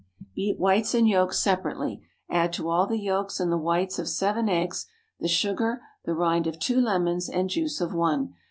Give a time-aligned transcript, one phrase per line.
[0.33, 4.49] Beat whites and yolks separately; add to all the yolks and the whites of seven
[4.49, 4.87] eggs
[5.19, 8.33] the sugar, the rind of two lemons, and juice of one.